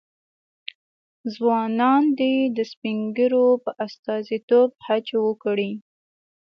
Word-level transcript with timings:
ځوانان 1.33 2.03
دې 2.19 2.35
د 2.55 2.57
سپین 2.71 2.99
ږیرو 3.15 3.47
په 3.63 3.71
استازیتوب 3.85 4.69
حج 4.85 5.07
وکړي. 5.27 5.71